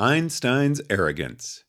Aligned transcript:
Einstein's 0.00 0.80
Arrogance. 0.88 1.64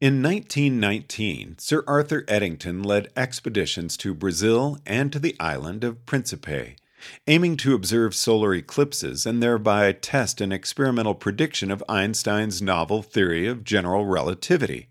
In 0.00 0.22
1919, 0.22 1.56
Sir 1.58 1.82
Arthur 1.88 2.24
Eddington 2.28 2.80
led 2.84 3.08
expeditions 3.16 3.96
to 3.96 4.14
Brazil 4.14 4.78
and 4.86 5.12
to 5.12 5.18
the 5.18 5.34
island 5.40 5.82
of 5.82 6.06
Principe, 6.06 6.76
aiming 7.26 7.56
to 7.56 7.74
observe 7.74 8.14
solar 8.14 8.54
eclipses 8.54 9.26
and 9.26 9.42
thereby 9.42 9.90
test 9.90 10.40
an 10.40 10.52
experimental 10.52 11.16
prediction 11.16 11.72
of 11.72 11.82
Einstein's 11.88 12.62
novel 12.62 13.02
theory 13.02 13.48
of 13.48 13.64
general 13.64 14.06
relativity. 14.06 14.86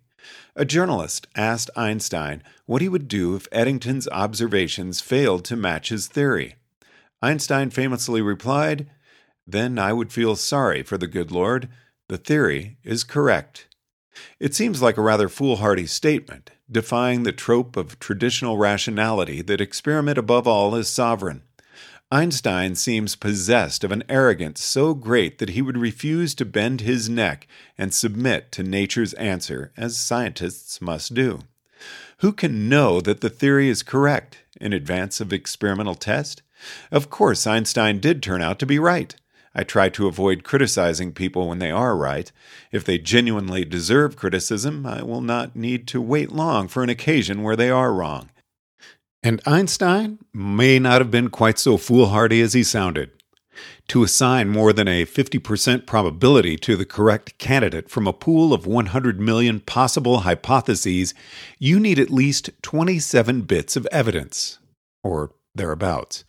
A 0.58 0.66
journalist 0.66 1.28
asked 1.34 1.70
Einstein 1.78 2.44
what 2.66 2.82
he 2.82 2.90
would 2.90 3.08
do 3.08 3.38
if 3.38 3.48
Eddington's 3.54 4.10
observations 4.10 5.00
failed 5.00 5.46
to 5.46 5.56
match 5.56 5.88
his 5.88 6.08
theory. 6.08 6.56
Einstein 7.22 7.70
famously 7.70 8.22
replied, 8.22 8.90
Then 9.48 9.80
I 9.80 9.94
would 9.94 10.12
feel 10.12 10.36
sorry 10.36 10.84
for 10.84 10.98
the 10.98 11.08
good 11.08 11.32
Lord 11.32 11.70
the 12.08 12.18
theory 12.18 12.78
is 12.84 13.04
correct. 13.04 13.68
It 14.40 14.56
seems 14.56 14.82
like 14.82 14.98
a 14.98 15.02
rather 15.02 15.28
foolhardy 15.28 15.88
statement, 15.88 16.52
defying 16.72 17.24
the 17.24 17.32
trope 17.32 17.76
of 17.76 18.00
traditional 18.00 18.58
rationality 18.58 19.42
that 19.42 19.62
experiment 19.62 20.18
above 20.18 20.48
all 20.48 20.76
is 20.76 20.88
sovereign. 20.88 21.44
Einstein 22.12 22.76
seems 22.76 23.16
possessed 23.16 23.84
of 23.84 23.92
an 23.92 24.04
arrogance 24.08 24.64
so 24.64 24.94
great 24.94 25.40
that 25.40 25.50
he 25.50 25.62
would 25.62 25.78
refuse 25.78 26.36
to 26.36 26.46
bend 26.46 26.82
his 26.82 27.10
neck 27.10 27.48
and 27.78 27.94
submit 27.94 28.52
to 28.54 28.64
nature's 28.64 29.14
answer, 29.16 29.74
as 29.76 29.98
scientists 29.98 30.80
must 30.80 31.14
do. 31.14 31.40
Who 32.20 32.32
can 32.32 32.70
know 32.70 33.02
that 33.02 33.22
the 33.22 33.30
theory 33.30 33.70
is 33.70 33.84
correct 33.84 34.38
in 34.62 34.72
advance 34.72 35.20
of 35.20 35.34
experimental 35.34 35.96
test? 35.96 36.42
Of 36.92 37.10
course, 37.10 37.46
Einstein 37.46 38.00
did 38.00 38.24
turn 38.24 38.42
out 38.42 38.60
to 38.60 38.66
be 38.66 38.80
right. 38.80 39.16
I 39.56 39.64
try 39.64 39.88
to 39.90 40.08
avoid 40.08 40.44
criticizing 40.44 41.14
people 41.14 41.48
when 41.48 41.60
they 41.60 41.72
are 41.72 41.96
right. 41.96 42.30
If 42.74 42.84
they 42.84 42.98
genuinely 42.98 43.64
deserve 43.64 44.18
criticism, 44.18 44.86
I 44.86 45.02
will 45.02 45.22
not 45.22 45.56
need 45.56 45.88
to 45.88 46.02
wait 46.02 46.32
long 46.32 46.68
for 46.68 46.84
an 46.84 46.90
occasion 46.90 47.42
where 47.42 47.56
they 47.56 47.70
are 47.70 47.94
wrong. 47.94 48.30
And 49.24 49.42
Einstein 49.46 50.20
may 50.34 50.78
not 50.78 51.00
have 51.00 51.10
been 51.10 51.30
quite 51.30 51.58
so 51.58 51.78
foolhardy 51.78 52.42
as 52.42 52.54
he 52.54 52.64
sounded. 52.64 53.12
To 53.90 54.04
assign 54.04 54.50
more 54.50 54.74
than 54.74 54.88
a 54.88 55.06
50% 55.06 55.86
probability 55.86 56.58
to 56.58 56.76
the 56.76 56.86
correct 56.86 57.38
candidate 57.38 57.90
from 57.90 58.08
a 58.08 58.14
pool 58.14 58.54
of 58.54 58.68
100 58.68 59.20
million 59.22 59.62
possible 59.62 60.20
hypotheses, 60.20 61.14
you 61.60 61.80
need 61.80 61.98
at 61.98 62.10
least 62.10 62.50
27 62.62 63.44
bits 63.44 63.76
of 63.76 63.88
evidence, 63.92 64.60
or 65.04 65.32
thereabouts. 65.54 66.26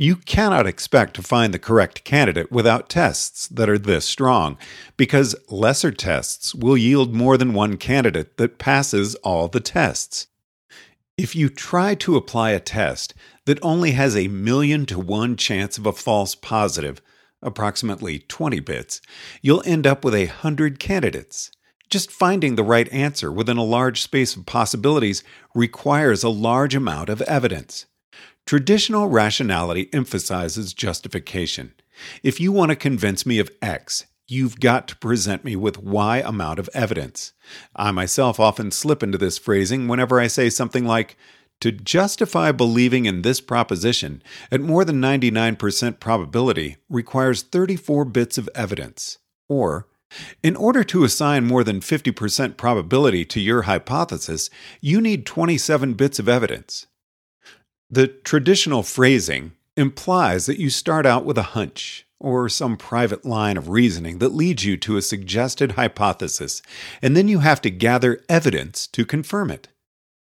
You 0.00 0.14
cannot 0.14 0.68
expect 0.68 1.14
to 1.14 1.22
find 1.22 1.52
the 1.52 1.58
correct 1.58 2.04
candidate 2.04 2.52
without 2.52 2.88
tests 2.88 3.48
that 3.48 3.68
are 3.68 3.78
this 3.78 4.04
strong, 4.04 4.56
because 4.96 5.34
lesser 5.48 5.90
tests 5.90 6.54
will 6.54 6.76
yield 6.76 7.12
more 7.12 7.36
than 7.36 7.52
one 7.52 7.76
candidate 7.76 8.36
that 8.36 8.58
passes 8.58 9.16
all 9.16 9.48
the 9.48 9.58
tests. 9.58 10.28
If 11.16 11.34
you 11.34 11.48
try 11.48 11.96
to 11.96 12.14
apply 12.14 12.52
a 12.52 12.60
test 12.60 13.12
that 13.46 13.58
only 13.60 13.90
has 13.90 14.14
a 14.14 14.28
million 14.28 14.86
to 14.86 15.00
one 15.00 15.36
chance 15.36 15.78
of 15.78 15.86
a 15.86 15.92
false 15.92 16.36
positive, 16.36 17.02
approximately 17.42 18.20
20 18.20 18.60
bits, 18.60 19.00
you'll 19.42 19.64
end 19.66 19.84
up 19.84 20.04
with 20.04 20.14
a 20.14 20.26
hundred 20.26 20.78
candidates. 20.78 21.50
Just 21.90 22.12
finding 22.12 22.54
the 22.54 22.62
right 22.62 22.88
answer 22.92 23.32
within 23.32 23.56
a 23.56 23.64
large 23.64 24.00
space 24.00 24.36
of 24.36 24.46
possibilities 24.46 25.24
requires 25.56 26.22
a 26.22 26.28
large 26.28 26.76
amount 26.76 27.08
of 27.08 27.20
evidence. 27.22 27.86
Traditional 28.48 29.08
rationality 29.08 29.90
emphasizes 29.92 30.72
justification. 30.72 31.74
If 32.22 32.40
you 32.40 32.50
want 32.50 32.70
to 32.70 32.76
convince 32.76 33.26
me 33.26 33.38
of 33.40 33.50
X, 33.60 34.06
you've 34.26 34.58
got 34.58 34.88
to 34.88 34.96
present 34.96 35.44
me 35.44 35.54
with 35.54 35.76
Y 35.76 36.22
amount 36.24 36.58
of 36.58 36.70
evidence. 36.72 37.34
I 37.76 37.90
myself 37.90 38.40
often 38.40 38.70
slip 38.70 39.02
into 39.02 39.18
this 39.18 39.36
phrasing 39.36 39.86
whenever 39.86 40.18
I 40.18 40.28
say 40.28 40.48
something 40.48 40.86
like, 40.86 41.18
to 41.60 41.70
justify 41.70 42.50
believing 42.50 43.04
in 43.04 43.20
this 43.20 43.42
proposition 43.42 44.22
at 44.50 44.62
more 44.62 44.82
than 44.82 44.98
99% 44.98 46.00
probability 46.00 46.78
requires 46.88 47.42
34 47.42 48.06
bits 48.06 48.38
of 48.38 48.48
evidence. 48.54 49.18
Or, 49.50 49.88
in 50.42 50.56
order 50.56 50.84
to 50.84 51.04
assign 51.04 51.44
more 51.44 51.64
than 51.64 51.80
50% 51.80 52.56
probability 52.56 53.26
to 53.26 53.40
your 53.40 53.62
hypothesis, 53.62 54.48
you 54.80 55.02
need 55.02 55.26
27 55.26 55.92
bits 55.92 56.18
of 56.18 56.30
evidence. 56.30 56.86
The 57.90 58.06
traditional 58.06 58.82
phrasing 58.82 59.52
implies 59.74 60.44
that 60.44 60.60
you 60.60 60.68
start 60.68 61.06
out 61.06 61.24
with 61.24 61.38
a 61.38 61.54
hunch 61.54 62.06
or 62.20 62.46
some 62.50 62.76
private 62.76 63.24
line 63.24 63.56
of 63.56 63.70
reasoning 63.70 64.18
that 64.18 64.34
leads 64.34 64.62
you 64.62 64.76
to 64.76 64.98
a 64.98 65.02
suggested 65.02 65.72
hypothesis, 65.72 66.60
and 67.00 67.16
then 67.16 67.28
you 67.28 67.38
have 67.38 67.62
to 67.62 67.70
gather 67.70 68.20
evidence 68.28 68.86
to 68.88 69.06
confirm 69.06 69.50
it, 69.50 69.68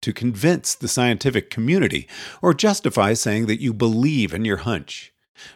to 0.01 0.13
convince 0.13 0.75
the 0.75 0.87
scientific 0.87 1.49
community, 1.49 2.07
or 2.41 2.53
justify 2.53 3.11
saying 3.13 3.47
that 3.47 3.59
you 3.59 3.73
believe 3.73 4.33
in 4.33 4.45
your 4.45 4.57
hunch. 4.57 5.11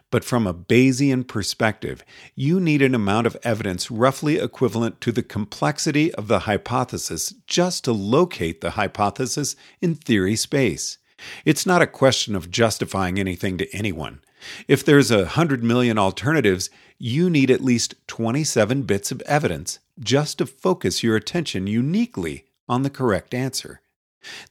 But 0.10 0.26
from 0.26 0.46
a 0.46 0.54
Bayesian 0.54 1.26
perspective, 1.26 2.04
you 2.36 2.60
need 2.60 2.82
an 2.82 2.94
amount 2.94 3.26
of 3.26 3.38
evidence 3.42 3.90
roughly 3.90 4.38
equivalent 4.38 5.00
to 5.00 5.14
the 5.14 5.24
complexity 5.24 6.14
of 6.16 6.28
the 6.28 6.40
hypothesis 6.40 7.34
just 7.48 7.86
to 7.86 7.94
locate 7.94 8.60
the 8.60 8.72
hypothesis 8.72 9.56
in 9.80 9.96
theory 9.96 10.36
space. 10.36 10.98
It's 11.46 11.66
not 11.66 11.82
a 11.82 11.88
question 11.88 12.36
of 12.36 12.52
justifying 12.52 13.20
anything 13.20 13.58
to 13.58 13.74
anyone. 13.76 14.22
If 14.68 14.84
there's 14.84 15.12
a 15.12 15.26
hundred 15.26 15.64
million 15.64 15.98
alternatives, 15.98 16.70
you 16.98 17.30
need 17.30 17.52
at 17.52 17.62
least 17.64 17.96
27 18.08 18.84
bits 18.84 19.12
of 19.12 19.22
evidence 19.22 19.80
just 20.00 20.38
to 20.40 20.46
focus 20.46 21.04
your 21.04 21.16
attention 21.16 21.68
uniquely 21.68 22.46
on 22.68 22.84
the 22.84 22.90
correct 22.90 23.34
answer. 23.34 23.82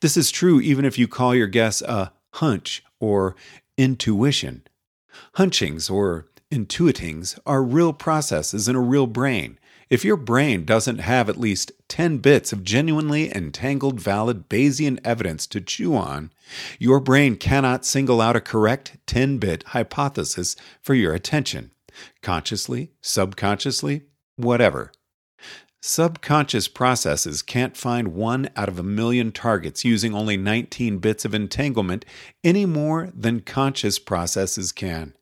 This 0.01 0.17
is 0.17 0.31
true 0.31 0.61
even 0.61 0.85
if 0.85 0.99
you 0.99 1.09
call 1.09 1.35
your 1.35 1.47
guess 1.47 1.83
a 1.83 2.13
hunch 2.35 2.85
or 2.99 3.37
intuition. 3.77 4.63
Hunchings 5.37 5.91
or 5.91 6.27
intuitings 6.51 7.39
are 7.47 7.63
real 7.63 7.93
processes 7.93 8.69
in 8.69 8.77
a 8.77 8.81
real 8.81 9.07
brain. 9.07 9.59
If 9.89 10.05
your 10.05 10.17
brain 10.17 10.65
doesn't 10.65 10.99
have 10.99 11.29
at 11.29 11.39
least 11.39 11.73
10 11.91 12.19
bits 12.19 12.53
of 12.53 12.65
genuinely 12.65 13.31
entangled 13.37 14.01
valid 14.01 14.49
Bayesian 14.49 14.99
evidence 15.05 15.47
to 15.49 15.61
chew 15.61 15.95
on, 15.95 16.33
your 16.79 17.01
brain 17.01 17.37
cannot 17.37 17.85
single 17.85 18.23
out 18.23 18.37
a 18.37 18.41
correct 18.41 18.97
10 19.07 19.37
bit 19.37 19.63
hypothesis 19.65 20.57
for 20.81 20.95
your 20.95 21.13
attention, 21.13 21.73
consciously, 22.23 22.93
subconsciously, 23.03 24.05
whatever. 24.37 24.93
Subconscious 25.83 26.69
processes 26.69 27.43
can't 27.43 27.77
find 27.77 28.09
one 28.09 28.49
out 28.57 28.69
of 28.71 28.79
a 28.79 28.83
million 28.83 29.33
targets 29.33 29.85
using 29.85 30.15
only 30.15 30.39
19 30.39 30.99
bits 30.99 31.27
of 31.27 31.35
entanglement 31.35 32.07
any 32.43 32.65
more 32.65 33.11
than 33.15 33.41
conscious 33.41 33.99
processes 33.99 34.73
can. 34.73 35.15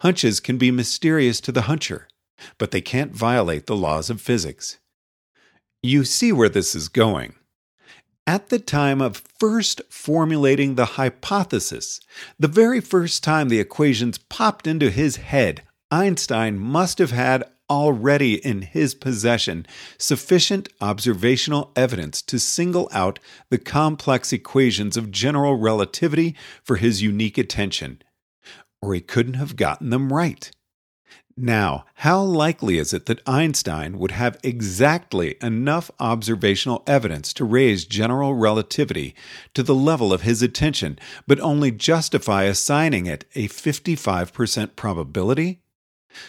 Hunches 0.00 0.40
can 0.40 0.58
be 0.58 0.70
mysterious 0.70 1.40
to 1.40 1.52
the 1.52 1.62
huncher 1.62 2.04
but 2.56 2.70
they 2.70 2.80
can't 2.80 3.14
violate 3.14 3.66
the 3.66 3.76
laws 3.76 4.10
of 4.10 4.20
physics. 4.20 4.78
You 5.82 6.04
see 6.04 6.32
where 6.32 6.48
this 6.48 6.74
is 6.74 6.88
going. 6.88 7.34
At 8.26 8.48
the 8.48 8.58
time 8.58 9.00
of 9.00 9.22
first 9.38 9.80
formulating 9.88 10.74
the 10.74 10.84
hypothesis, 10.84 12.00
the 12.38 12.48
very 12.48 12.80
first 12.80 13.22
time 13.22 13.48
the 13.48 13.60
equations 13.60 14.18
popped 14.18 14.66
into 14.66 14.90
his 14.90 15.16
head, 15.16 15.62
Einstein 15.90 16.58
must 16.58 16.98
have 16.98 17.12
had 17.12 17.44
already 17.70 18.34
in 18.44 18.62
his 18.62 18.94
possession 18.94 19.66
sufficient 19.98 20.68
observational 20.80 21.72
evidence 21.76 22.20
to 22.22 22.38
single 22.38 22.88
out 22.92 23.18
the 23.50 23.58
complex 23.58 24.32
equations 24.32 24.96
of 24.96 25.10
general 25.10 25.56
relativity 25.56 26.34
for 26.62 26.76
his 26.76 27.02
unique 27.02 27.38
attention, 27.38 28.02
or 28.82 28.94
he 28.94 29.00
couldn't 29.00 29.34
have 29.34 29.56
gotten 29.56 29.90
them 29.90 30.12
right. 30.12 30.50
Now, 31.40 31.84
how 31.94 32.20
likely 32.20 32.78
is 32.78 32.92
it 32.92 33.06
that 33.06 33.22
Einstein 33.24 34.00
would 34.00 34.10
have 34.10 34.40
exactly 34.42 35.36
enough 35.40 35.88
observational 36.00 36.82
evidence 36.84 37.32
to 37.34 37.44
raise 37.44 37.84
general 37.84 38.34
relativity 38.34 39.14
to 39.54 39.62
the 39.62 39.74
level 39.74 40.12
of 40.12 40.22
his 40.22 40.42
attention, 40.42 40.98
but 41.28 41.38
only 41.38 41.70
justify 41.70 42.42
assigning 42.42 43.06
it 43.06 43.24
a 43.36 43.46
55% 43.46 44.74
probability? 44.74 45.60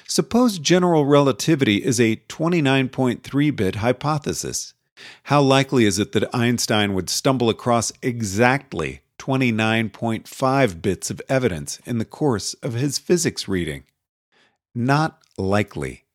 Suppose 0.07 0.59
general 0.59 1.07
relativity 1.07 1.83
is 1.83 2.00
a 2.00 2.17
29.3 2.27 3.55
bit 3.55 3.75
hypothesis. 3.77 4.75
How 5.23 5.41
likely 5.41 5.85
is 5.85 5.97
it 5.97 6.12
that 6.12 6.35
Einstein 6.35 6.94
would 6.94 7.09
stumble 7.09 7.50
across 7.50 7.91
exactly 8.03 9.01
29.5 9.17 10.81
bits 10.83 11.09
of 11.09 11.19
evidence 11.27 11.79
in 11.88 11.97
the 11.97 12.05
course 12.05 12.53
of 12.62 12.73
his 12.73 13.00
physics 13.00 13.47
reading? 13.47 13.85
Not 14.74 15.19
likely. 15.38 16.06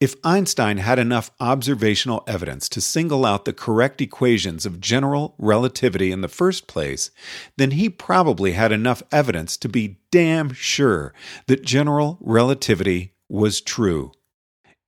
If 0.00 0.16
Einstein 0.24 0.78
had 0.78 0.98
enough 0.98 1.30
observational 1.40 2.24
evidence 2.26 2.68
to 2.70 2.80
single 2.80 3.24
out 3.24 3.44
the 3.44 3.52
correct 3.52 4.00
equations 4.00 4.66
of 4.66 4.80
general 4.80 5.34
relativity 5.38 6.12
in 6.12 6.20
the 6.20 6.28
first 6.28 6.66
place, 6.66 7.10
then 7.56 7.72
he 7.72 7.88
probably 7.88 8.52
had 8.52 8.72
enough 8.72 9.02
evidence 9.10 9.56
to 9.58 9.68
be 9.68 9.98
damn 10.10 10.52
sure 10.52 11.14
that 11.46 11.64
general 11.64 12.18
relativity 12.20 13.14
was 13.28 13.60
true. 13.60 14.12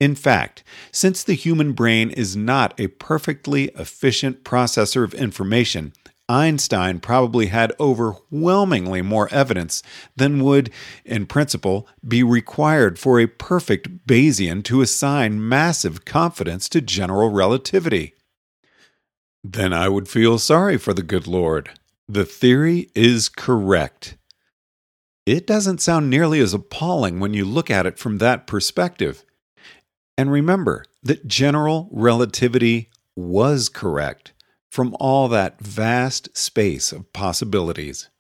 In 0.01 0.15
fact, 0.15 0.65
since 0.93 1.23
the 1.23 1.35
human 1.35 1.73
brain 1.73 2.11
is 2.11 2.37
not 2.37 2.79
a 2.79 2.89
perfectly 2.89 3.67
efficient 3.77 4.45
processor 4.45 5.05
of 5.05 5.15
information, 5.15 5.93
Einstein 6.29 7.01
probably 7.01 7.47
had 7.47 7.73
overwhelmingly 7.79 9.03
more 9.03 9.29
evidence 9.31 9.83
than 10.17 10.43
would, 10.43 10.71
in 11.05 11.27
principle, 11.27 11.87
be 12.07 12.23
required 12.23 12.99
for 12.99 13.21
a 13.21 13.27
perfect 13.27 14.07
Bayesian 14.07 14.65
to 14.65 14.81
assign 14.81 15.47
massive 15.47 16.05
confidence 16.05 16.69
to 16.71 16.81
general 16.81 17.31
relativity. 17.31 18.15
Then 19.43 19.75
I 19.75 19.89
would 19.89 20.09
feel 20.09 20.39
sorry 20.39 20.79
for 20.79 20.95
the 20.95 21.03
good 21.03 21.27
Lord. 21.27 21.71
The 22.09 22.25
theory 22.25 22.91
is 22.95 23.29
correct. 23.29 24.17
It 25.27 25.47
doesn't 25.47 25.83
sound 25.83 26.09
nearly 26.09 26.41
as 26.41 26.55
appalling 26.55 27.21
when 27.21 27.35
you 27.35 27.45
look 27.45 27.71
at 27.71 27.87
it 27.87 27.99
from 27.99 28.19
that 28.19 28.47
perspective. 28.47 29.25
And 30.17 30.31
remember 30.31 30.85
that 31.03 31.27
general 31.27 31.89
relativity 31.91 32.91
was 33.17 33.69
correct 33.69 34.34
from 34.75 34.97
all 34.99 35.29
that 35.29 35.61
vast 35.61 36.37
space 36.37 36.91
of 36.91 37.13
possibilities. 37.13 38.11